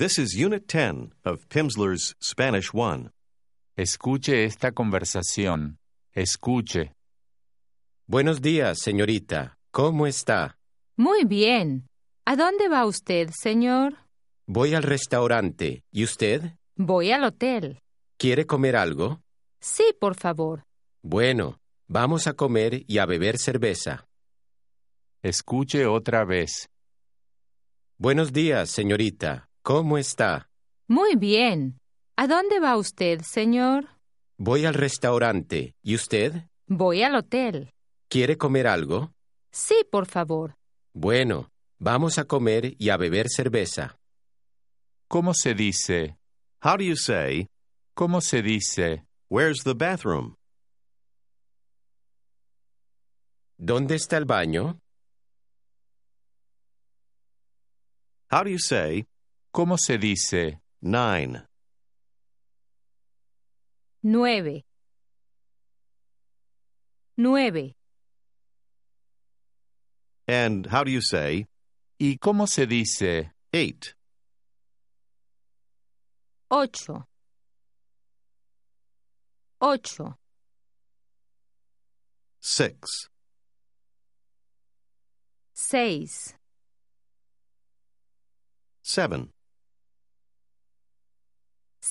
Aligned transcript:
This 0.00 0.18
is 0.18 0.34
Unit 0.34 0.66
10 0.66 1.12
of 1.26 1.46
Pimsleur's 1.50 2.14
Spanish 2.22 2.72
1. 2.72 3.10
Escuche 3.76 4.46
esta 4.46 4.72
conversación. 4.72 5.76
Escuche. 6.14 6.94
Buenos 8.06 8.40
días, 8.40 8.78
señorita. 8.78 9.58
¿Cómo 9.70 10.06
está? 10.06 10.56
Muy 10.96 11.26
bien. 11.26 11.86
¿A 12.24 12.34
dónde 12.34 12.70
va 12.70 12.86
usted, 12.86 13.28
señor? 13.30 13.98
Voy 14.46 14.72
al 14.72 14.84
restaurante. 14.84 15.82
¿Y 15.92 16.04
usted? 16.04 16.56
Voy 16.76 17.12
al 17.12 17.24
hotel. 17.24 17.78
¿Quiere 18.16 18.46
comer 18.46 18.76
algo? 18.76 19.20
Sí, 19.60 19.94
por 20.00 20.14
favor. 20.14 20.62
Bueno, 21.02 21.58
vamos 21.88 22.26
a 22.26 22.32
comer 22.32 22.84
y 22.86 22.96
a 22.96 23.04
beber 23.04 23.36
cerveza. 23.36 24.06
Escuche 25.22 25.84
otra 25.84 26.24
vez. 26.24 26.70
Buenos 27.98 28.32
días, 28.32 28.70
señorita. 28.70 29.49
¿Cómo 29.70 29.98
está? 29.98 30.50
Muy 30.88 31.14
bien. 31.14 31.78
¿A 32.16 32.26
dónde 32.26 32.58
va 32.58 32.76
usted, 32.76 33.20
señor? 33.20 33.86
Voy 34.36 34.64
al 34.64 34.74
restaurante. 34.74 35.76
¿Y 35.80 35.94
usted? 35.94 36.48
Voy 36.66 37.04
al 37.04 37.14
hotel. 37.14 37.70
¿Quiere 38.08 38.36
comer 38.36 38.66
algo? 38.66 39.12
Sí, 39.52 39.86
por 39.88 40.06
favor. 40.06 40.56
Bueno, 40.92 41.52
vamos 41.78 42.18
a 42.18 42.24
comer 42.24 42.74
y 42.80 42.88
a 42.88 42.96
beber 42.96 43.28
cerveza. 43.28 43.96
¿Cómo 45.06 45.34
se 45.34 45.54
dice? 45.54 46.16
How 46.64 46.76
do 46.76 46.82
you 46.82 46.96
say, 46.96 47.46
¿Cómo 47.94 48.20
se 48.20 48.42
dice? 48.42 49.04
Where's 49.30 49.62
the 49.62 49.74
bathroom? 49.74 50.34
¿Dónde 53.56 53.94
está 53.94 54.16
el 54.16 54.24
baño? 54.24 54.80
How 58.32 58.42
do 58.42 58.50
you 58.50 58.58
say, 58.58 59.06
¿Cómo 59.52 59.76
se 59.78 59.98
dice? 59.98 60.60
9? 60.80 61.46
Nueve. 64.02 64.64
Nueve. 67.16 67.74
And 70.26 70.66
how 70.66 70.84
do 70.84 70.90
you 70.90 71.02
say, 71.02 71.46
¿Y 71.98 72.16
cómo 72.18 72.46
se 72.46 72.66
dice? 72.66 73.32
8? 73.52 73.94
Ocho. 76.50 77.06
Ocho. 79.60 80.18
6? 82.40 83.10
Seis. 85.52 86.36
7? 88.82 89.30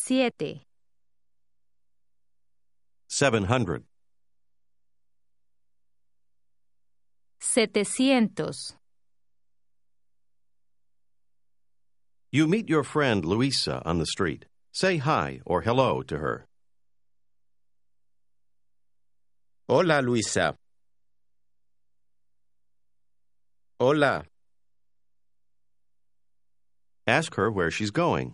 Siete. 0.09 0.65
700? 3.09 3.83
Setecientos. 7.39 8.73
You 12.31 12.47
meet 12.47 12.67
your 12.67 12.83
friend 12.83 13.23
Luisa 13.23 13.83
on 13.85 13.99
the 13.99 14.07
street. 14.07 14.45
Say 14.71 14.97
hi 14.97 15.41
or 15.45 15.61
hello 15.61 16.01
to 16.01 16.17
her. 16.17 16.47
Hola, 19.67 20.01
Luisa. 20.01 20.55
Hola. 23.79 24.23
Ask 27.05 27.35
her 27.35 27.51
where 27.51 27.69
she's 27.69 27.91
going. 27.91 28.33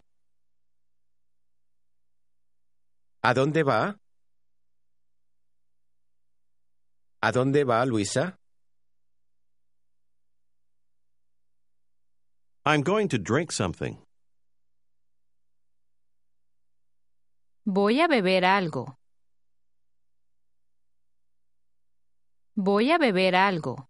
¿A 3.28 3.34
dónde 3.34 3.64
va? 3.64 3.98
¿A 7.22 7.32
dónde 7.32 7.64
va, 7.64 7.84
Luisa? 7.84 8.38
I'm 12.68 12.84
going 12.84 13.08
to 13.08 13.18
drink 13.18 13.52
something. 13.52 13.98
Voy 17.66 18.00
a 18.00 18.08
beber 18.08 18.46
algo. 18.46 18.96
Voy 22.56 22.92
a 22.92 23.00
beber 23.00 23.34
algo. 23.34 23.88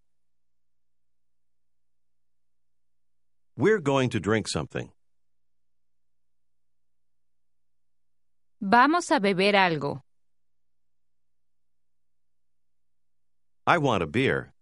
We're 3.57 3.81
going 3.81 4.09
to 4.11 4.21
drink 4.21 4.47
something. 4.47 4.94
Vamos 8.67 9.11
a 9.11 9.19
beber 9.19 9.55
algo. 9.55 10.01
I 13.67 13.77
want 13.77 14.01
a 14.01 14.07
beer. 14.07 14.53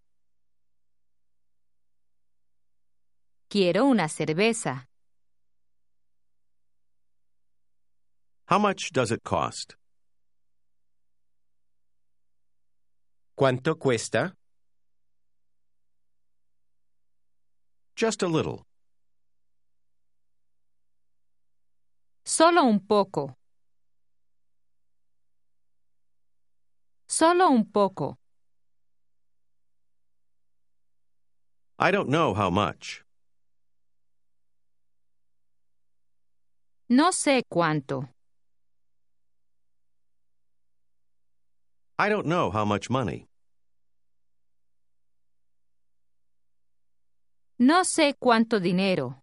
Quiero 3.50 3.86
una 3.86 4.10
cerveza. 4.10 4.90
How 8.48 8.60
much 8.60 8.92
does 8.92 9.10
it 9.10 9.24
cost? 9.24 9.76
¿Cuánto 13.38 13.80
cuesta? 13.80 14.34
Just 17.96 18.22
a 18.22 18.28
little. 18.28 18.66
Solo 22.26 22.66
un 22.66 22.82
poco. 22.82 23.38
Solo 27.16 27.48
un 27.48 27.66
poco. 27.72 28.18
I 31.78 31.92
don't 31.92 32.10
know 32.10 32.34
how 32.34 32.50
much. 32.50 33.04
No 36.90 37.12
sé 37.12 37.44
cuánto. 37.48 38.10
I 42.00 42.10
don't 42.10 42.26
know 42.26 42.50
how 42.50 42.66
much 42.66 42.90
money. 42.90 43.28
No 47.60 47.84
sé 47.84 48.16
cuánto 48.20 48.60
dinero. 48.60 49.22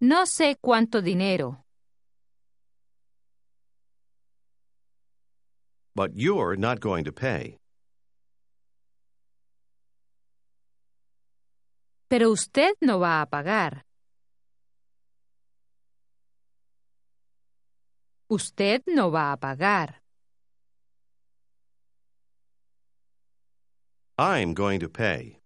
No 0.00 0.26
sé 0.26 0.56
cuánto 0.60 1.00
dinero. 1.00 1.61
But 5.94 6.12
you're 6.14 6.56
not 6.56 6.80
going 6.80 7.04
to 7.04 7.12
pay. 7.12 7.58
Pero 12.08 12.30
usted 12.30 12.74
no 12.80 12.98
va 12.98 13.22
a 13.22 13.26
pagar. 13.26 13.84
Usted 18.28 18.82
no 18.86 19.10
va 19.10 19.32
a 19.32 19.36
pagar. 19.38 20.02
I'm 24.18 24.54
going 24.54 24.80
to 24.80 24.88
pay. 24.88 25.40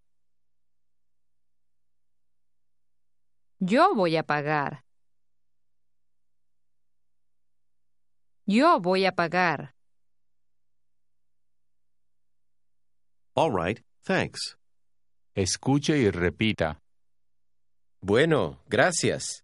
Yo 3.60 3.94
voy 3.94 4.16
a 4.16 4.22
pagar. 4.24 4.82
Yo 8.44 8.80
voy 8.80 9.06
a 9.06 9.12
pagar. 9.12 9.75
All 13.36 13.50
right, 13.50 13.78
thanks. 14.02 14.56
Escuche 15.36 15.98
y 15.98 16.10
repita. 16.10 16.78
Bueno, 18.00 18.60
gracias. 18.66 19.42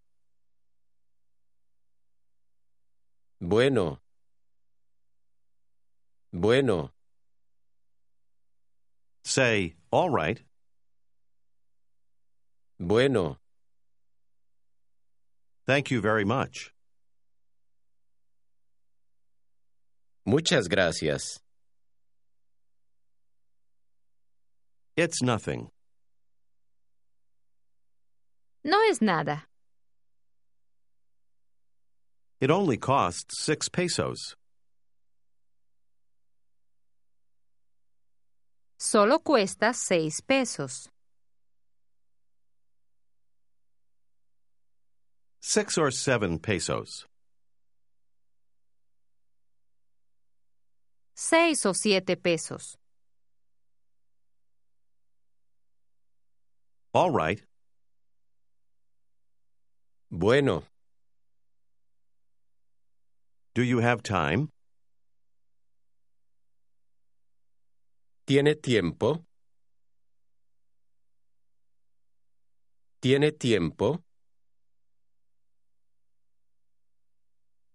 Bueno. 3.38 4.00
Bueno. 6.32 6.92
Say, 9.24 9.74
all 9.90 10.08
right. 10.08 10.40
Bueno. 12.80 13.36
Thank 15.66 15.90
you 15.90 16.00
very 16.00 16.24
much. 16.24 16.72
Muchas 20.24 20.68
gracias. 20.68 21.41
It's 24.96 25.22
nothing. 25.22 25.70
No 28.62 28.78
es 28.90 29.00
nada. 29.00 29.44
It 32.40 32.50
only 32.50 32.76
costs 32.76 33.40
six 33.40 33.70
pesos. 33.70 34.36
Solo 38.78 39.20
cuesta 39.20 39.72
seis 39.72 40.20
pesos. 40.20 40.88
Six 45.40 45.78
or 45.78 45.90
seven 45.90 46.38
pesos. 46.38 47.06
Seis 51.14 51.64
o 51.64 51.72
siete 51.72 52.16
pesos. 52.16 52.76
All 56.94 57.10
right. 57.10 57.42
Bueno, 60.10 60.64
Do 63.54 63.62
you 63.62 63.80
have 63.80 64.02
time? 64.02 64.48
¿tiene 68.26 68.54
tiempo? 68.54 69.24
¿Tiene 73.02 73.32
tiempo? 73.32 74.02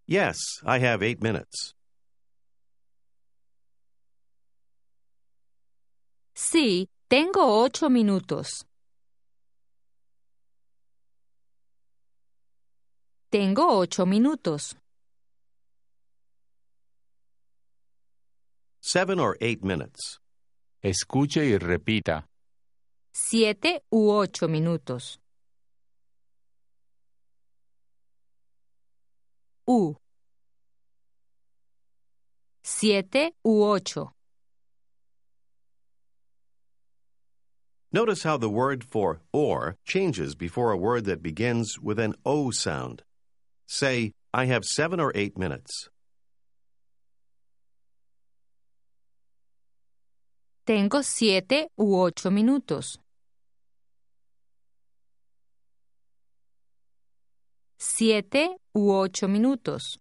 Yes, 0.08 0.62
I 0.66 0.80
have 0.80 1.04
eight 1.04 1.22
minutes. 1.22 1.74
Sí, 6.34 6.88
tengo 7.10 7.62
ocho 7.64 7.90
minutos. 7.90 8.66
Tengo 13.30 13.80
ocho 13.82 14.06
minutos. 14.06 14.76
Seven 18.80 19.20
or 19.20 19.36
eight 19.42 19.66
minutes. 19.66 20.20
Escuche 20.82 21.44
y 21.44 21.58
repita. 21.58 22.24
Siete 23.14 23.82
u 23.92 24.10
ocho 24.12 24.48
minutos. 24.48 25.18
U. 29.68 29.98
Siete 32.64 33.34
u 33.44 33.64
ocho. 33.64 34.14
Notice 37.92 38.24
how 38.24 38.38
the 38.38 38.50
word 38.50 38.86
for 38.86 39.20
or 39.34 39.76
changes 39.84 40.36
before 40.36 40.72
a 40.72 40.78
word 40.78 41.04
that 41.06 41.22
begins 41.22 41.78
with 41.82 42.00
an 42.00 42.16
O 42.26 42.52
sound. 42.52 43.04
Say, 43.68 44.14
I 44.34 44.46
have 44.46 44.64
seven 44.64 45.00
or 45.00 45.12
eight 45.14 45.38
minutes. 45.38 45.90
Tengo 50.66 51.02
siete 51.02 51.68
u 51.78 51.96
ocho 51.96 52.30
minutos. 52.30 52.98
Siete 57.78 58.58
u 58.74 58.92
ocho 58.92 59.28
minutos. 59.28 59.98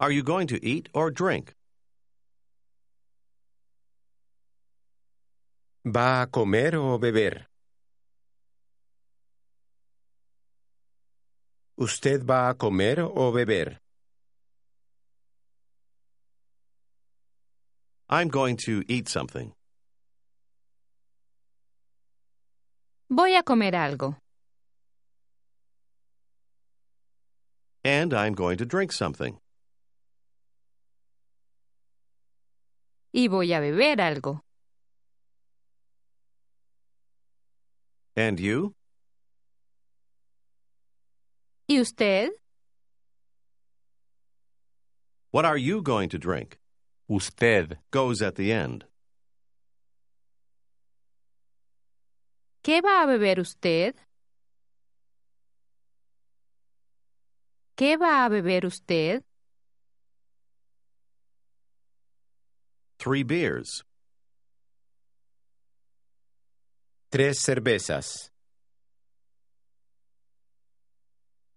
Are 0.00 0.12
you 0.12 0.22
going 0.22 0.46
to 0.48 0.64
eat 0.64 0.88
or 0.94 1.10
drink? 1.10 1.54
¿Va 5.84 6.22
a 6.22 6.26
comer 6.26 6.76
o 6.76 6.98
beber? 6.98 7.46
¿Usted 11.80 12.26
va 12.26 12.48
a 12.48 12.54
comer 12.54 12.98
o 12.98 13.30
beber? 13.30 13.78
I'm 18.08 18.26
going 18.26 18.56
to 18.66 18.82
eat 18.88 19.08
something. 19.08 19.52
Voy 23.08 23.36
a 23.36 23.44
comer 23.44 23.74
algo. 23.74 24.16
And 27.84 28.12
I'm 28.12 28.34
going 28.34 28.58
to 28.58 28.66
drink 28.66 28.90
something. 28.90 29.38
Y 33.12 33.28
voy 33.28 33.52
a 33.52 33.60
beber 33.60 34.00
algo. 34.00 34.40
And 38.16 38.40
you? 38.40 38.74
¿Y 41.70 41.80
usted? 41.80 42.30
What 45.30 45.44
are 45.44 45.58
you 45.58 45.82
going 45.82 46.08
to 46.08 46.18
drink? 46.18 46.58
Usted. 47.06 47.78
Goes 47.90 48.22
at 48.22 48.36
the 48.36 48.52
end. 48.52 48.86
¿Qué 52.62 52.80
va 52.80 53.02
a 53.02 53.06
beber 53.06 53.38
usted? 53.38 53.94
¿Qué 57.76 57.98
va 57.98 58.24
a 58.24 58.28
beber 58.30 58.64
usted? 58.64 59.22
Three 62.98 63.22
beers. 63.22 63.84
Tres 67.10 67.40
cervezas. 67.40 68.30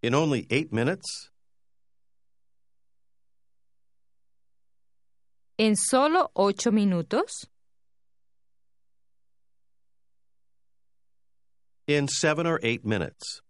In 0.02 0.16
only 0.16 0.48
eight 0.50 0.74
minutes? 0.74 1.30
¿En 5.60 5.76
solo 5.76 6.32
ocho 6.36 6.72
minutos? 6.72 7.46
In 11.86 12.08
seven 12.08 12.48
or 12.48 12.60
eight 12.64 12.84
minutes. 12.84 13.42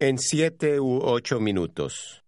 En 0.00 0.16
siete 0.16 0.78
u 0.78 1.00
ocho 1.02 1.40
minutos. 1.40 2.22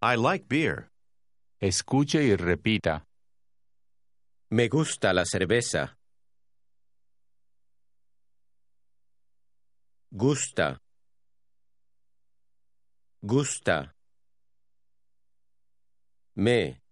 I 0.00 0.14
like 0.14 0.48
beer. 0.48 0.90
Escuche 1.60 2.22
y 2.22 2.36
repita. 2.36 3.04
Me 4.52 4.68
gusta 4.68 5.14
la 5.14 5.24
cerveza. 5.24 5.96
Gusta. 10.10 10.78
Gusta. 13.22 13.94
Me. 16.36 16.82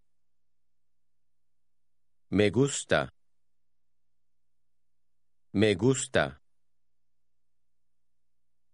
Me 2.30 2.50
gusta. 2.50 3.10
Me 5.52 5.74
gusta. 5.74 6.40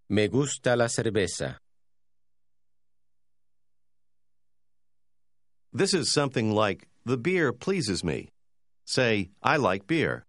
Me 0.09 0.29
gusta 0.29 0.77
la 0.77 0.87
cerveza. 0.87 1.59
This 5.73 5.93
is 5.93 6.13
something 6.13 6.53
like, 6.53 6.87
the 7.05 7.17
beer 7.17 7.53
pleases 7.53 8.05
me. 8.05 8.31
Say, 8.87 9.31
I 9.43 9.57
like 9.57 9.87
beer. 9.89 10.25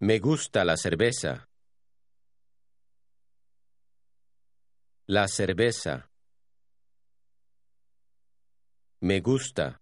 Me 0.00 0.18
gusta 0.18 0.64
la 0.64 0.74
cerveza. 0.76 1.44
La 5.06 5.26
cerveza. 5.28 6.04
Me 9.00 9.20
gusta. 9.20 9.78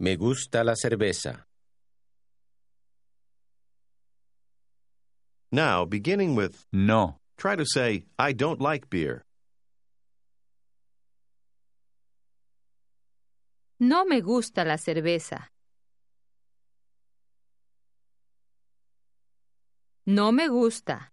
Me 0.00 0.16
gusta 0.16 0.64
la 0.64 0.74
cerveza. 0.74 1.44
Now, 5.52 5.84
beginning 5.84 6.34
with, 6.34 6.66
No. 6.72 7.18
try 7.36 7.54
to 7.54 7.64
say, 7.66 8.06
I 8.18 8.32
don't 8.32 8.60
like 8.60 8.88
beer. 8.88 9.24
No 13.90 14.06
me 14.06 14.22
gusta 14.22 14.64
la 14.64 14.78
cerveza. 14.78 15.52
No 20.06 20.32
me 20.32 20.48
gusta. 20.48 21.12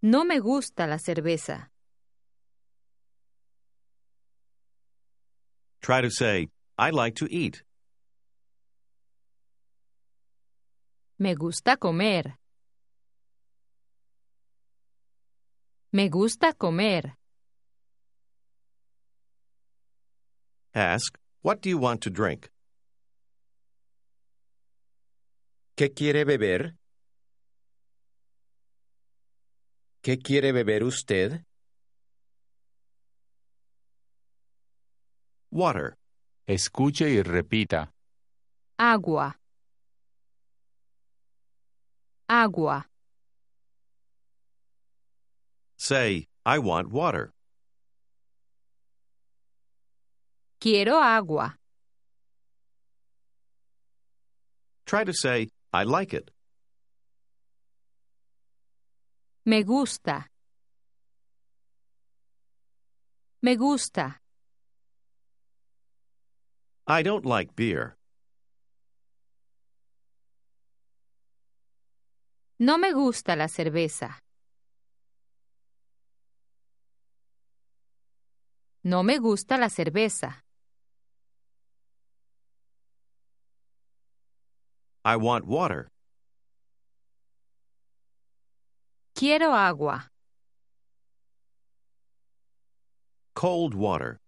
No 0.00 0.24
me 0.24 0.40
gusta 0.40 0.88
la 0.88 0.98
cerveza. 0.98 1.70
Try 5.80 6.02
to 6.02 6.10
say, 6.10 6.48
I 6.76 6.90
like 6.90 7.14
to 7.20 7.26
eat. 7.30 7.62
Me 11.16 11.36
gusta 11.36 11.76
comer. 11.76 12.40
Me 15.92 16.08
gusta 16.08 16.54
comer. 16.54 17.16
Ask, 20.74 21.16
what 21.42 21.60
do 21.62 21.68
you 21.68 21.78
want 21.78 22.00
to 22.02 22.10
drink? 22.10 22.50
¿Qué 25.76 25.94
quiere 25.94 26.24
beber? 26.24 26.74
¿Qué 30.02 30.20
quiere 30.20 30.52
beber 30.52 30.82
usted? 30.82 31.44
Water. 35.52 35.96
Escuche 36.48 37.08
y 37.08 37.22
repita. 37.22 37.90
Agua. 38.76 39.36
Agua. 42.28 42.86
Say, 45.76 46.26
I 46.44 46.58
want 46.58 46.90
water. 46.90 47.33
Quiero 50.64 50.98
agua. 50.98 51.54
Try 54.86 55.04
to 55.04 55.12
say, 55.12 55.48
I 55.74 55.84
like 55.84 56.14
it. 56.14 56.30
Me 59.44 59.62
gusta. 59.62 60.24
Me 63.42 63.56
gusta. 63.56 64.16
I 66.86 67.02
don't 67.02 67.26
like 67.26 67.54
beer. 67.54 67.98
No 72.58 72.78
me 72.78 72.94
gusta 72.94 73.36
la 73.36 73.48
cerveza. 73.48 74.16
No 78.82 79.02
me 79.02 79.18
gusta 79.18 79.58
la 79.58 79.68
cerveza. 79.68 80.43
I 85.04 85.16
want 85.16 85.46
water. 85.46 85.88
Quiero 89.14 89.52
agua. 89.52 90.08
Cold 93.34 93.74
water. 93.74 94.18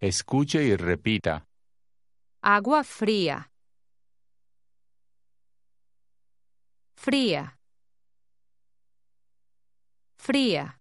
Escuche 0.00 0.62
y 0.62 0.76
repita. 0.76 1.42
Agua 2.42 2.84
fría. 2.84 3.48
Fría. 6.96 7.56
Fría. 10.18 10.76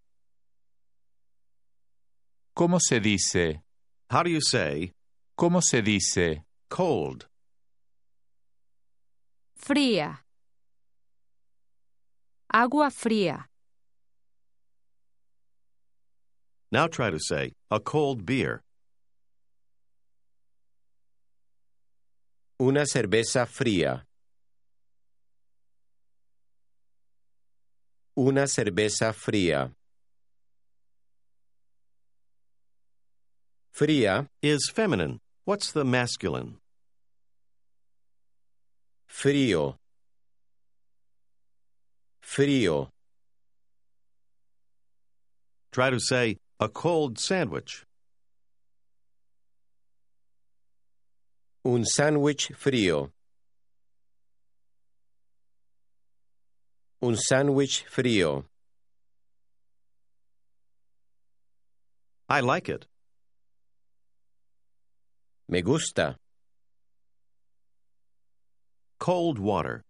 ¿Cómo 2.56 2.80
se 2.80 3.00
dice? 3.00 3.62
How 4.12 4.24
do 4.24 4.30
you 4.30 4.42
say 4.42 4.92
¿Cómo 5.38 5.62
se 5.62 5.82
dice? 5.82 6.44
cold? 6.70 7.26
Fría. 9.60 10.24
Agua 12.52 12.90
fría. 12.90 13.46
Now 16.72 16.88
try 16.88 17.10
to 17.10 17.20
say 17.20 17.52
a 17.70 17.80
cold 17.80 18.26
beer. 18.26 18.62
Una 22.60 22.86
cerveza 22.86 23.46
fría. 23.46 24.04
Una 28.16 28.48
cerveza 28.48 29.14
fría. 29.14 29.72
Fría, 33.74 34.28
Is 34.42 34.70
feminine. 34.70 35.20
What's 35.46 35.72
the 35.72 35.86
masculine? 35.86 36.58
Frío. 39.10 39.76
Frío. 42.22 42.90
Try 45.72 45.90
to 45.90 46.00
say 46.00 46.38
a 46.60 46.70
cold 46.70 47.20
sandwich. 47.20 47.86
Un 51.66 51.84
sándwich 51.84 52.54
frío. 52.56 53.12
Un 57.02 57.16
sándwich 57.16 57.86
frío. 57.90 58.46
I 62.30 62.42
like 62.42 62.70
it. 62.70 62.86
Me 65.48 65.62
gusta. 65.62 66.18
Cold 69.00 69.40
water. 69.40 69.82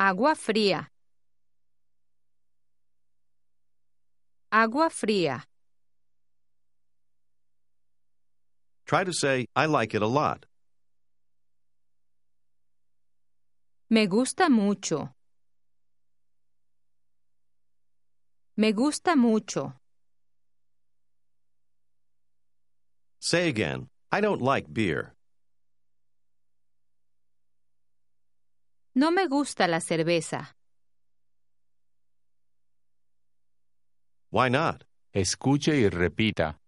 Agua 0.00 0.34
fría. 0.34 0.88
Agua 4.50 4.88
fría. 4.90 5.42
Try 8.86 9.04
to 9.04 9.12
say 9.12 9.46
I 9.54 9.66
like 9.66 9.94
it 9.94 10.02
a 10.02 10.06
lot. 10.06 10.46
Me 13.90 14.06
gusta 14.06 14.48
mucho. 14.48 15.10
Me 18.56 18.72
gusta 18.72 19.14
mucho. 19.16 19.74
Say 23.20 23.48
again, 23.48 23.88
I 24.10 24.20
don't 24.20 24.42
like 24.42 24.72
beer. 24.72 25.14
No 28.94 29.10
me 29.10 29.26
gusta 29.26 29.66
la 29.68 29.80
cerveza. 29.80 30.54
Why 34.30 34.50
not? 34.50 34.84
Escuche 35.12 35.76
y 35.76 35.88
repita. 35.88 36.60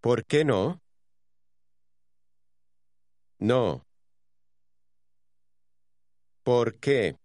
¿Por 0.00 0.24
qué 0.26 0.44
no? 0.44 0.80
No. 3.40 3.84
¿Por 6.44 6.78
qué? 6.78 7.16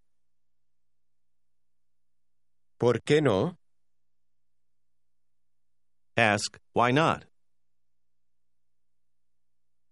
¿Por 2.77 3.03
qué 3.03 3.21
no? 3.21 3.57
Ask 6.15 6.57
why 6.73 6.93
not. 6.93 7.25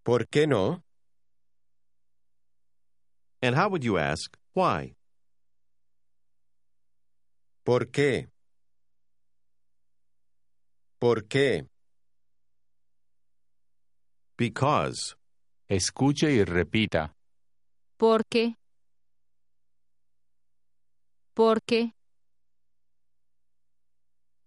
¿Por 0.03 0.27
qué 0.27 0.47
no? 0.47 0.86
And 3.41 3.55
how 3.55 3.69
would 3.69 3.83
you 3.83 3.97
ask 3.97 4.35
why? 4.53 4.93
¿Por 7.65 7.85
qué? 7.91 8.27
¿Por 10.99 11.27
qué? 11.27 11.67
Because. 14.37 15.15
Escuche 15.69 16.31
y 16.31 16.43
repita. 16.45 17.11
Porque. 17.99 18.55
Porque. 21.35 21.91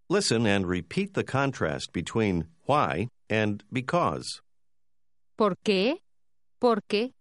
Listen 0.09 0.47
and 0.47 0.67
repeat 0.67 1.15
the 1.15 1.23
contrast 1.23 1.93
between 1.93 2.47
why 2.67 3.09
and 3.29 3.63
because. 3.71 4.41
¿Por 5.37 5.55
qué? 5.65 5.99
Porque. 6.61 7.13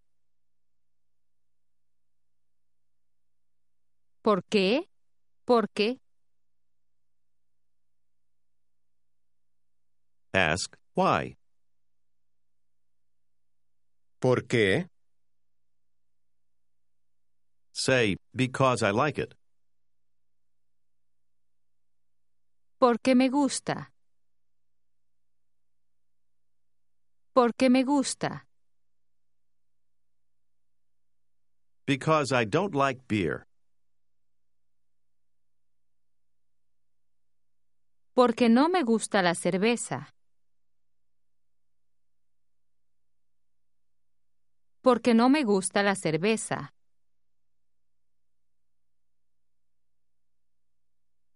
¿Por 4.29 4.43
qué? 4.43 4.87
Porque. 5.43 5.97
Ask 10.35 10.77
why. 10.93 11.35
¿Por 14.19 14.45
qué? 14.45 14.87
Say 17.73 18.17
because 18.35 18.83
I 18.83 18.91
like 18.91 19.17
it. 19.17 19.33
Porque 22.77 23.15
me 23.15 23.29
gusta. 23.29 23.91
Porque 27.33 27.71
me 27.71 27.83
gusta. 27.83 28.45
Because 31.87 32.31
I 32.31 32.45
don't 32.45 32.75
like 32.75 33.07
beer. 33.07 33.48
Porque 38.13 38.49
no 38.49 38.69
me 38.69 38.83
gusta 38.83 39.21
la 39.21 39.35
cerveza. 39.35 40.13
Porque 44.81 45.13
no 45.13 45.29
me 45.29 45.43
gusta 45.43 45.83
la 45.83 45.95
cerveza. 45.95 46.73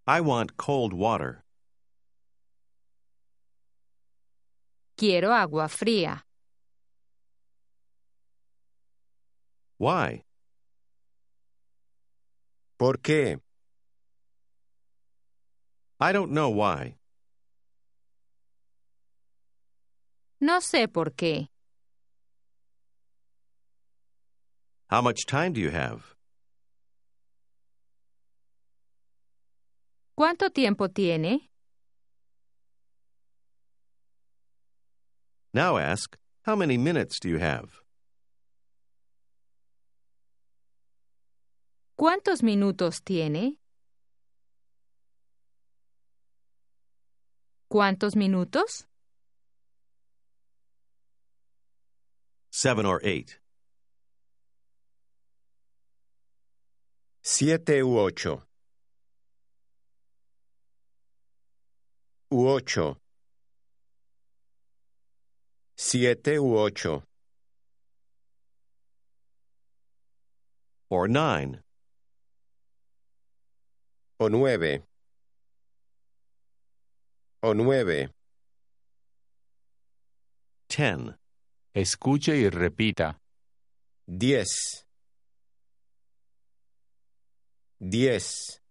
I 0.06 0.20
want 0.20 0.58
cold 0.58 0.94
water. 0.94 1.44
Quiero 4.98 5.34
agua 5.34 5.68
fría. 5.70 6.26
Why? 9.78 10.24
¿Por 12.78 13.00
qué? 13.02 13.40
I 16.04 16.12
don't 16.12 16.32
know 16.32 16.50
why. 16.50 16.98
No 20.42 20.60
sé 20.60 20.90
por 20.92 21.12
qué. 21.12 21.48
How 24.90 25.02
much 25.02 25.26
time 25.26 25.54
do 25.54 25.62
you 25.62 25.72
have? 25.72 26.18
¿Cuánto 30.18 30.50
tiempo 30.50 30.90
tiene? 30.90 31.50
Now 35.54 35.78
ask, 35.78 36.18
how 36.42 36.58
many 36.58 36.78
minutes 36.78 37.18
do 37.22 37.30
you 37.30 37.40
have? 37.40 37.82
¿Cuántos 41.98 42.44
minutos 42.44 43.00
tiene? 43.06 43.63
¿Cuántos 47.74 48.16
minutos? 48.16 48.86
Seven 52.52 52.86
or 52.86 53.02
eight. 53.04 53.40
Siete 57.24 57.82
u 57.82 57.98
ocho. 57.98 58.44
U 62.30 62.46
ocho. 62.46 63.00
Siete 65.76 66.38
u 66.38 66.56
ocho. 66.56 67.04
Or 70.92 71.08
nine. 71.08 71.64
O 74.20 74.30
nueve. 74.30 74.84
O 77.46 77.54
nueve. 77.54 78.10
Ten. 80.70 81.14
Escuche 81.74 82.38
y 82.38 82.50
repita. 82.50 83.20
Diez. 84.08 84.86
Diez. 87.82 88.62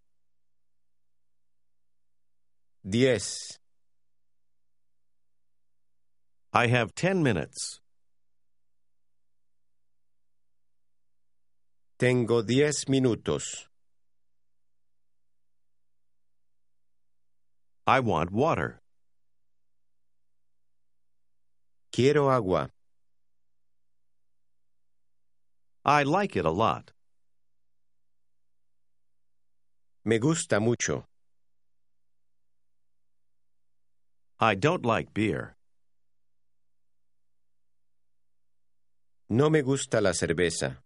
Diez. 2.82 3.60
I 6.54 6.68
have 6.68 6.94
ten 6.94 7.22
minutes. 7.22 7.82
Tengo 11.98 12.42
diez 12.42 12.88
minutos. 12.88 13.68
I 17.86 17.98
want 18.00 18.30
water. 18.30 18.80
Quiero 21.92 22.28
agua. 22.28 22.70
I 25.84 26.04
like 26.04 26.36
it 26.36 26.44
a 26.44 26.50
lot. 26.50 26.92
Me 30.04 30.18
gusta 30.18 30.60
mucho. 30.60 31.04
I 34.38 34.54
don't 34.54 34.84
like 34.84 35.12
beer. 35.12 35.56
No 39.28 39.50
me 39.50 39.62
gusta 39.62 40.00
la 40.00 40.10
cerveza. 40.10 40.76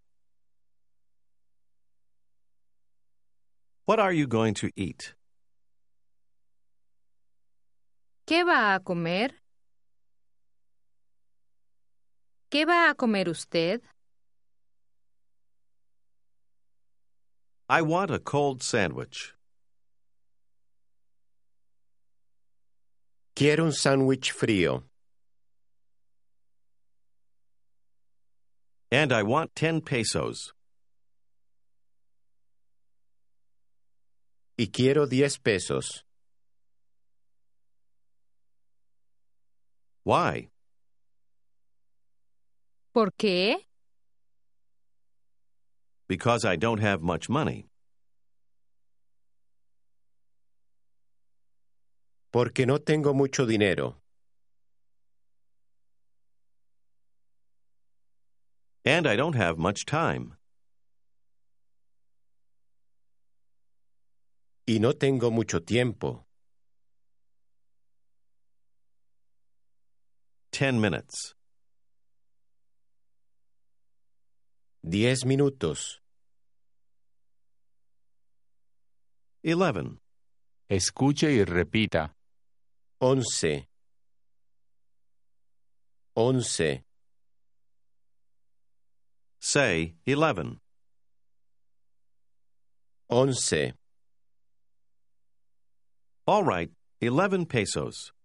What 3.84 4.00
are 4.00 4.12
you 4.12 4.26
going 4.26 4.54
to 4.54 4.70
eat? 4.76 5.15
¿Qué 8.26 8.42
va 8.42 8.74
a 8.74 8.80
comer? 8.80 9.40
¿Qué 12.50 12.64
va 12.64 12.90
a 12.90 12.94
comer 12.96 13.28
usted? 13.28 13.80
I 17.68 17.82
want 17.82 18.10
a 18.10 18.18
cold 18.18 18.64
sandwich. 18.64 19.32
Quiero 23.36 23.64
un 23.64 23.72
sándwich 23.72 24.32
frío. 24.32 24.82
And 28.90 29.12
I 29.12 29.22
want 29.22 29.54
ten 29.54 29.80
pesos. 29.80 30.52
Y 34.58 34.68
quiero 34.72 35.06
diez 35.06 35.38
pesos. 35.38 36.04
Why? 40.06 40.50
¿Por 42.92 43.10
qué? 43.18 43.56
Because 46.06 46.44
I 46.44 46.54
don't 46.54 46.78
have 46.78 47.02
much 47.02 47.28
money. 47.28 47.66
Porque 52.30 52.66
no 52.66 52.78
tengo 52.78 53.14
mucho 53.14 53.46
dinero. 53.46 53.96
And 58.84 59.08
I 59.08 59.16
don't 59.16 59.34
have 59.34 59.58
much 59.58 59.86
time. 59.86 60.36
Y 64.68 64.78
no 64.78 64.92
tengo 64.92 65.32
mucho 65.32 65.58
tiempo. 65.58 66.25
Ten 70.58 70.80
minutes. 70.80 71.34
Diez 74.82 75.26
minutos. 75.26 76.00
Eleven. 79.42 80.00
Escuche 80.70 81.30
y 81.30 81.44
repita. 81.44 82.14
Once. 82.98 83.68
Once. 86.14 86.84
Say 89.38 89.96
eleven. 90.06 90.58
Once. 93.10 93.74
All 96.26 96.44
right, 96.44 96.70
eleven 97.02 97.44
pesos. 97.44 98.15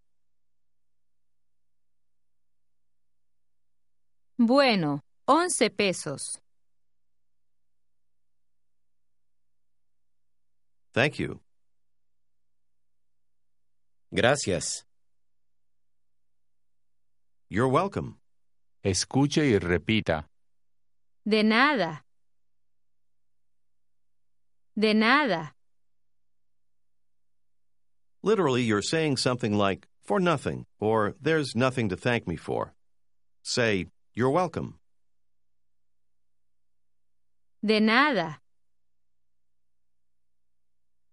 Bueno, 4.43 5.01
once 5.27 5.69
pesos. 5.69 6.39
Thank 10.95 11.19
you. 11.19 11.41
Gracias. 14.11 14.83
You're 17.49 17.67
welcome. 17.67 18.17
Escuche 18.83 19.45
y 19.45 19.59
repita. 19.59 20.25
De 21.23 21.43
nada. 21.43 22.01
De 24.75 24.95
nada. 24.95 25.53
Literally, 28.23 28.63
you're 28.63 28.81
saying 28.81 29.17
something 29.17 29.55
like, 29.55 29.87
for 30.01 30.19
nothing, 30.19 30.65
or 30.79 31.13
there's 31.21 31.55
nothing 31.55 31.89
to 31.89 31.95
thank 31.95 32.27
me 32.27 32.35
for. 32.35 32.73
Say, 33.43 33.85
you're 34.13 34.29
welcome. 34.29 34.79
De 37.63 37.79
nada. 37.79 38.39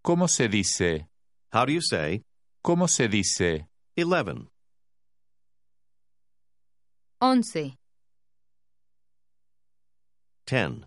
¿Cómo 0.05 0.29
se 0.29 0.49
dice? 0.49 1.07
How 1.53 1.65
do 1.65 1.73
you 1.73 1.81
say 1.81 2.23
¿Cómo 2.69 2.87
se 2.87 3.09
dice? 3.09 3.67
11? 3.97 4.47
Once. 7.19 7.77
10. 10.47 10.85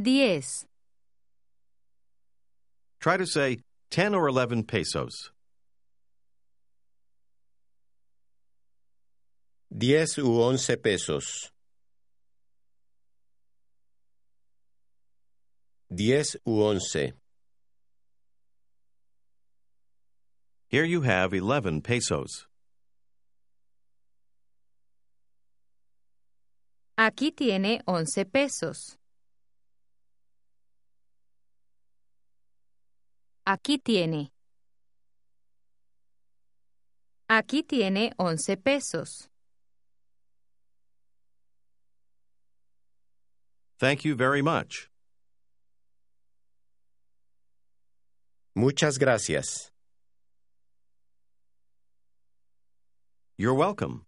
Diez. 0.00 0.64
Try 3.00 3.16
to 3.16 3.26
say 3.26 3.58
10 3.90 4.14
or 4.14 4.28
11 4.28 4.62
pesos. 4.62 5.31
Diez 9.82 10.18
u 10.18 10.38
once 10.38 10.76
pesos. 10.76 11.50
Diez 15.90 16.36
u 16.44 16.60
once. 16.60 17.12
Here 20.68 20.84
you 20.84 21.02
have 21.02 21.34
11 21.34 21.80
pesos. 21.82 22.46
Aquí 26.96 27.32
tiene 27.32 27.80
once 27.84 28.24
pesos. 28.24 28.96
Aquí 33.44 33.78
tiene. 33.78 34.30
Aquí 37.28 37.64
tiene 37.64 38.12
11 38.16 38.56
pesos. 38.58 39.31
Thank 43.82 44.04
you 44.04 44.14
very 44.14 44.42
much. 44.42 44.88
Muchas 48.54 48.96
gracias. 48.96 49.72
You're 53.36 53.54
welcome. 53.54 54.06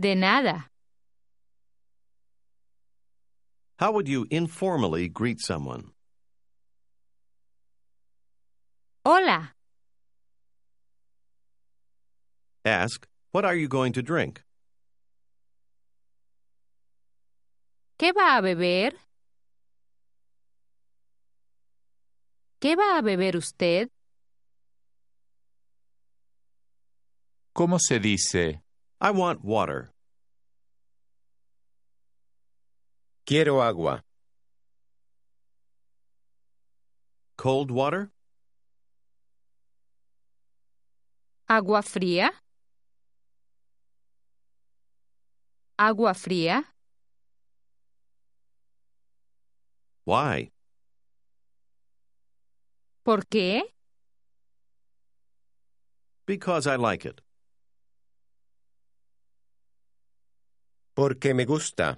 De 0.00 0.14
nada. 0.14 0.70
How 3.78 3.92
would 3.92 4.08
you 4.08 4.26
informally 4.30 5.10
greet 5.10 5.40
someone? 5.40 5.90
Hola. 9.04 9.52
Ask, 12.64 13.06
What 13.32 13.44
are 13.44 13.54
you 13.54 13.68
going 13.68 13.92
to 13.92 14.02
drink? 14.02 14.43
¿Qué 17.96 18.12
va 18.12 18.36
a 18.36 18.40
beber? 18.40 18.98
¿Qué 22.58 22.74
va 22.76 22.98
a 22.98 23.02
beber 23.02 23.36
usted? 23.36 23.88
¿Cómo 27.52 27.78
se 27.78 28.00
dice? 28.00 28.62
I 29.00 29.10
want 29.10 29.40
water. 29.44 29.92
Quiero 33.24 33.62
agua. 33.62 34.04
Cold 37.36 37.70
water? 37.70 38.10
¿Agua 41.46 41.82
fría? 41.82 42.32
¿Agua 45.76 46.14
fría? 46.14 46.73
Why? 50.04 50.52
¿Por 53.02 53.26
qué? 53.26 53.62
Because 56.26 56.66
I 56.66 56.76
like 56.76 57.04
it. 57.04 57.20
Porque 60.94 61.34
me 61.34 61.44
gusta. 61.44 61.96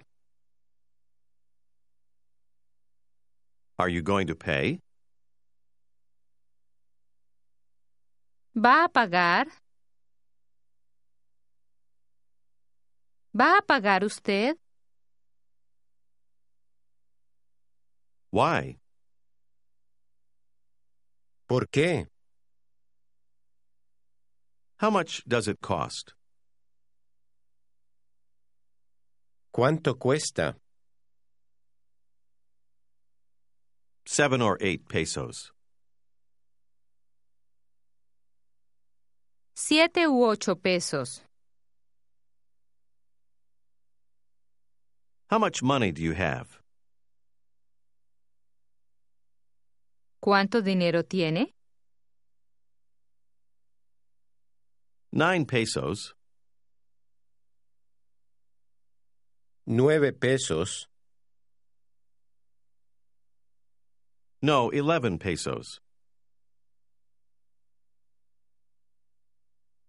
Are 3.78 3.88
you 3.88 4.02
going 4.02 4.26
to 4.28 4.34
pay? 4.34 4.80
¿Va 8.54 8.84
a 8.84 8.88
pagar? 8.88 9.48
¿Va 13.38 13.58
a 13.58 13.62
pagar 13.62 14.02
usted? 14.02 14.56
Why? 18.30 18.78
¿Por 21.48 21.66
qué? 21.72 22.06
How 24.78 24.90
much 24.90 25.22
does 25.26 25.48
it 25.48 25.60
cost? 25.60 26.12
¿Cuánto 29.54 29.98
cuesta? 29.98 30.56
Seven 34.04 34.42
or 34.42 34.58
eight 34.60 34.88
pesos. 34.88 35.50
Siete 39.54 40.06
u 40.06 40.22
ocho 40.24 40.54
pesos. 40.56 41.22
How 45.30 45.38
much 45.38 45.62
money 45.62 45.90
do 45.90 46.02
you 46.02 46.12
have? 46.12 46.60
¿Cuánto 50.26 50.60
dinero 50.60 51.04
tiene? 51.04 51.54
Nine 55.12 55.46
pesos. 55.46 56.16
Nueve 59.66 60.12
pesos. 60.12 60.88
No, 64.42 64.72
eleven 64.72 65.20
pesos. 65.20 65.80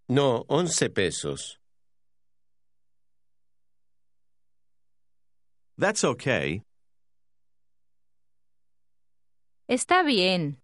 No, 0.08 0.46
once 0.48 0.88
pesos. 0.92 1.58
That's 5.80 6.04
okay. 6.04 6.67
Está 9.68 10.04
bien. 10.04 10.62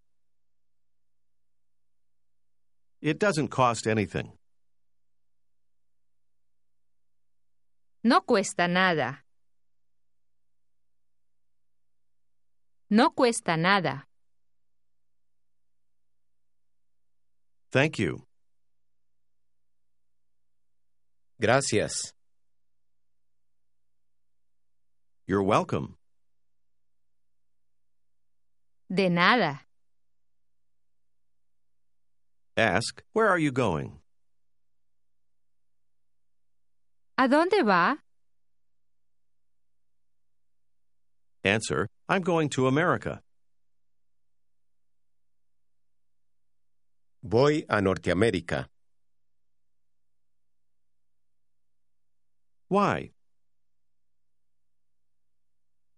It 3.01 3.19
doesn't 3.19 3.49
cost 3.49 3.85
anything. 3.85 4.31
No 8.03 8.21
cuesta 8.21 8.67
nada. 8.69 9.23
No 12.89 13.11
cuesta 13.11 13.57
nada. 13.57 14.07
Thank 17.71 17.97
you. 17.99 18.23
Gracias. 21.41 22.13
You're 25.25 25.43
welcome. 25.43 25.97
De 28.93 29.09
nada. 29.09 29.61
Ask, 32.55 33.01
Where 33.13 33.27
are 33.27 33.39
you 33.39 33.51
going? 33.51 33.99
¿A 37.17 37.27
dónde 37.27 37.63
va? 37.65 37.97
Answer, 41.43 41.87
I'm 42.07 42.21
going 42.21 42.49
to 42.49 42.67
America. 42.67 43.21
Voy 47.23 47.65
a 47.67 47.81
Norteamérica. 47.81 48.67
Why? 52.69 53.11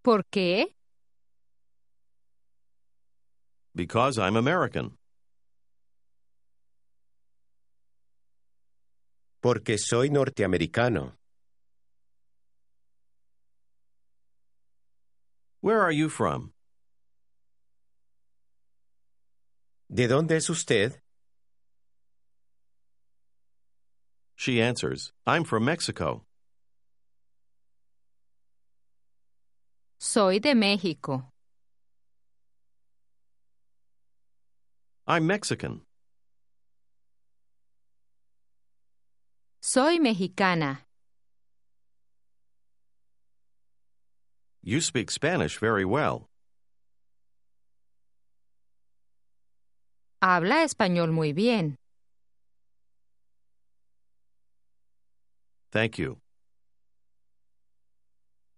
¿Por 0.01 0.23
qué? 0.31 0.74
Because 3.75 4.17
I'm 4.17 4.37
American. 4.37 4.97
Porque 9.41 9.77
soy 9.77 10.09
norteamericano. 10.09 11.17
Where 15.61 15.81
are 15.81 15.91
you 15.91 16.09
from? 16.09 16.53
¿De 19.89 20.07
dónde 20.07 20.37
es 20.37 20.49
usted? 20.49 21.01
She 24.35 24.61
answers, 24.61 25.11
I'm 25.25 25.43
from 25.43 25.65
Mexico. 25.65 26.25
Soy 29.99 30.39
de 30.39 30.53
México. 30.53 31.34
I'm 35.07 35.27
Mexican. 35.27 35.81
Soy 39.61 39.99
mexicana. 39.99 40.79
You 44.63 44.81
speak 44.81 45.11
Spanish 45.11 45.59
very 45.59 45.85
well. 45.85 46.27
Habla 50.23 50.63
español 50.63 51.11
muy 51.11 51.33
bien. 51.33 51.75
Thank 55.71 55.99
you. 55.99 56.17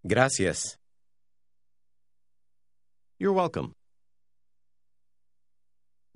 Gracias. 0.07 0.77
You're 3.19 3.33
welcome. 3.33 3.76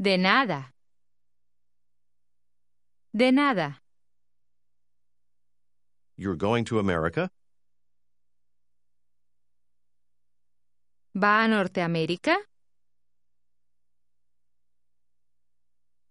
De 0.02 0.18
nada. 0.18 0.74
De 3.14 3.32
nada. 3.32 3.78
You're 6.18 6.36
going 6.36 6.66
to 6.66 6.80
America? 6.80 7.30
¿Va 11.14 11.44
a 11.44 11.48
Norteamérica? 11.48 12.36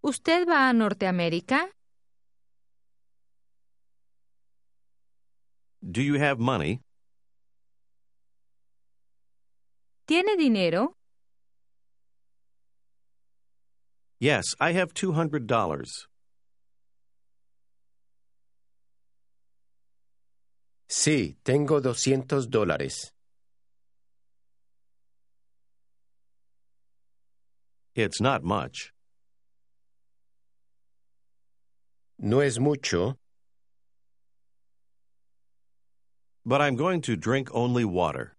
¿Usted 0.03 0.46
va 0.46 0.68
a 0.68 0.72
Norteamérica? 0.72 1.72
Do 5.83 6.00
you 6.00 6.14
have 6.22 6.38
money? 6.38 6.81
¿Tiene 10.07 10.37
dinero? 10.37 10.99
Yes, 14.20 14.44
I 14.61 14.72
have 14.72 14.92
$200. 14.92 16.06
Sí, 20.88 21.37
tengo 21.42 21.80
200 21.80 22.46
dólares. 22.50 23.12
It's 27.94 28.20
not 28.20 28.44
much. 28.44 28.92
No 32.18 32.40
es 32.40 32.59
mucho, 32.59 33.16
But 36.44 36.61
I'm 36.62 36.74
going 36.74 37.02
to 37.02 37.16
drink 37.16 37.48
only 37.52 37.85
water. 37.85 38.37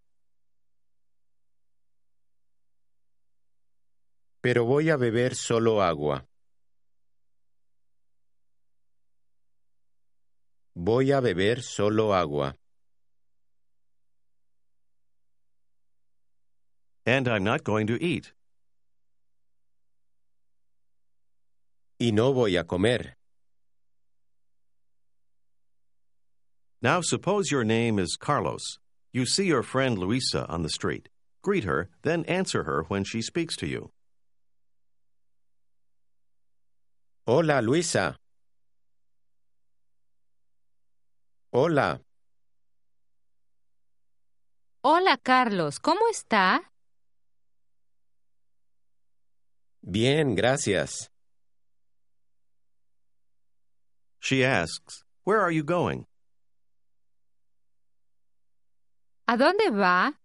Pero 4.42 4.66
voy 4.66 4.90
a 4.90 4.98
beber 4.98 5.36
solo 5.36 5.82
agua. 5.82 6.26
Voy 10.76 11.12
a 11.12 11.22
beber 11.22 11.62
solo 11.62 12.12
agua. 12.12 12.56
And 17.06 17.28
I'm 17.28 17.44
not 17.44 17.64
going 17.64 17.88
to 17.88 18.02
eat. 18.02 18.34
Y 22.00 22.10
no 22.12 22.34
voy 22.34 22.58
a 22.58 22.64
comer. 22.64 23.16
Now 26.82 27.02
suppose 27.02 27.52
your 27.52 27.64
name 27.64 28.00
is 28.00 28.18
Carlos. 28.20 28.80
You 29.14 29.28
see 29.28 29.46
your 29.46 29.62
friend 29.62 30.00
Luisa 30.00 30.48
on 30.48 30.64
the 30.64 30.70
street. 30.70 31.10
Greet 31.44 31.64
her, 31.64 31.90
then 32.02 32.24
answer 32.26 32.64
her 32.64 32.86
when 32.88 33.04
she 33.04 33.22
speaks 33.22 33.56
to 33.58 33.68
you. 33.68 33.92
Hola, 37.34 37.62
Luisa. 37.62 38.18
Hola, 41.52 42.02
Hola, 44.82 45.16
Carlos. 45.16 45.80
¿Cómo 45.80 46.10
está? 46.10 46.74
bien, 49.82 50.36
gracias. 50.36 51.10
She 54.20 54.44
asks, 54.44 55.06
Where 55.24 55.40
are 55.40 55.52
you 55.52 55.64
going? 55.64 56.08
¿A 59.28 59.38
dónde 59.38 59.70
va? 59.70 60.20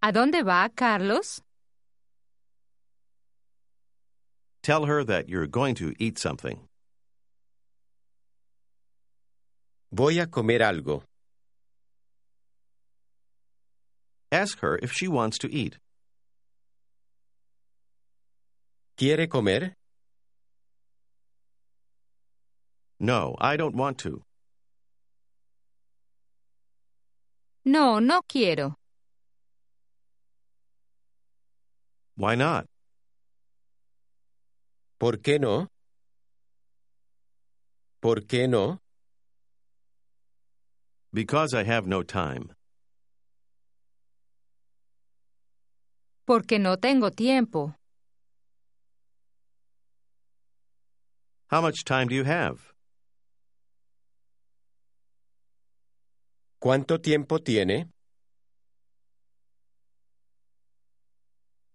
¿A 0.00 0.10
dónde 0.10 0.42
va, 0.42 0.68
Carlos? 0.74 1.43
Tell 4.64 4.86
her 4.86 5.04
that 5.04 5.28
you're 5.28 5.46
going 5.46 5.74
to 5.74 5.94
eat 5.98 6.18
something. 6.18 6.58
Voy 9.92 10.18
a 10.18 10.26
comer 10.26 10.58
algo. 10.60 11.02
Ask 14.32 14.60
her 14.60 14.78
if 14.82 14.90
she 14.90 15.06
wants 15.06 15.36
to 15.40 15.52
eat. 15.52 15.76
¿Quiere 18.96 19.26
comer? 19.26 19.74
No, 22.98 23.36
I 23.38 23.58
don't 23.58 23.76
want 23.76 23.98
to. 23.98 24.22
No, 27.66 27.98
no 27.98 28.22
quiero. 28.26 28.76
Why 32.16 32.34
not? 32.34 32.64
¿Por 34.98 35.20
qué 35.20 35.38
no? 35.38 35.68
¿Por 38.00 38.26
qué 38.26 38.46
no? 38.48 38.80
Because 41.12 41.54
I 41.54 41.64
have 41.64 41.86
no 41.86 42.02
time. 42.02 42.52
Porque 46.26 46.58
no 46.58 46.76
tengo 46.76 47.10
tiempo. 47.10 47.74
How 51.50 51.60
much 51.60 51.84
time 51.84 52.08
do 52.08 52.14
you 52.14 52.24
have? 52.24 52.74
¿Cuánto 56.58 56.98
tiempo 57.00 57.40
tiene? 57.40 57.90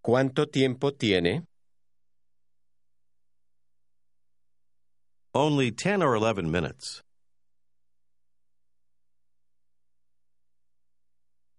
¿Cuánto 0.01 0.47
tiempo 0.47 0.93
tiene? 0.93 1.48
Only 5.35 5.71
10 5.71 6.01
or 6.01 6.15
11 6.15 6.49
minutes. 6.49 7.01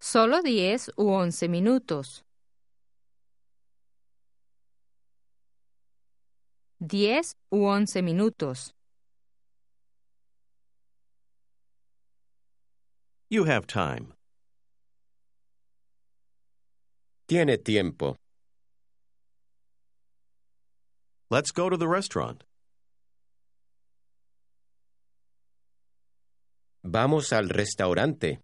Solo 0.00 0.42
10 0.42 0.90
u 0.98 1.09
11 1.09 1.48
minutos. 1.48 2.22
10 6.80 7.35
u 7.52 7.59
11 7.59 8.02
minutos. 8.02 8.72
You 13.28 13.44
have 13.44 13.68
time. 13.68 14.14
Tiene 17.28 17.56
tiempo. 17.59 18.16
Let's 21.30 21.52
go 21.52 21.70
to 21.70 21.76
the 21.76 21.87
restaurant. 21.87 22.42
Vamos 26.92 27.33
al 27.33 27.48
restaurante. 27.48 28.40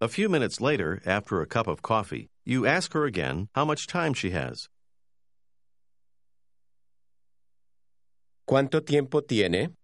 A 0.00 0.08
few 0.08 0.28
minutes 0.28 0.60
later, 0.60 1.00
after 1.06 1.40
a 1.40 1.46
cup 1.46 1.68
of 1.68 1.80
coffee, 1.80 2.28
you 2.44 2.66
ask 2.66 2.92
her 2.92 3.04
again 3.04 3.46
how 3.54 3.64
much 3.64 3.86
time 3.86 4.12
she 4.12 4.30
has. 4.30 4.68
¿Cuánto 8.48 8.84
tiempo 8.84 9.20
tiene? 9.20 9.76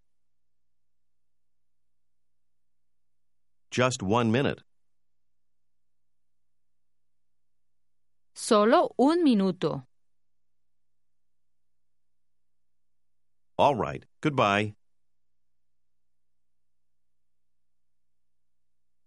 Just 3.70 4.02
one 4.02 4.32
minute. 4.32 4.60
Solo 8.34 8.92
un 8.98 9.22
minuto. 9.22 9.84
All 13.58 13.74
right. 13.74 14.04
Goodbye. 14.20 14.74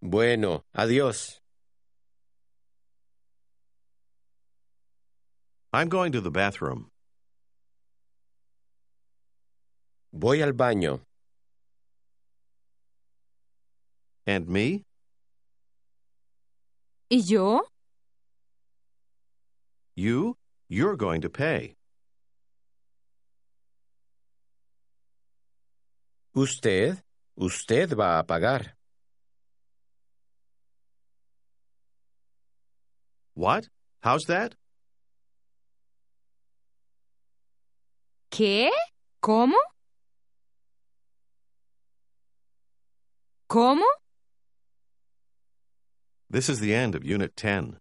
Bueno, 0.01 0.63
adiós. 0.75 1.39
I'm 5.71 5.87
going 5.87 6.11
to 6.13 6.21
the 6.21 6.31
bathroom. 6.31 6.89
Voy 10.11 10.41
al 10.41 10.53
baño. 10.53 11.01
And 14.25 14.47
me? 14.47 14.83
¿Y 17.11 17.21
yo? 17.23 17.61
You? 19.95 20.37
You're 20.67 20.95
going 20.95 21.21
to 21.21 21.29
pay. 21.29 21.75
Usted, 26.39 27.03
usted 27.35 27.93
va 27.97 28.17
a 28.17 28.23
pagar. 28.23 28.77
What? 33.33 33.67
How's 34.01 34.23
that? 34.27 34.55
¿Qué? 38.31 38.69
¿Cómo? 39.21 39.57
¿Cómo? 43.49 43.83
This 46.29 46.47
is 46.47 46.61
the 46.61 46.73
end 46.73 46.95
of 46.95 47.03
Unit 47.03 47.35
10. 47.35 47.79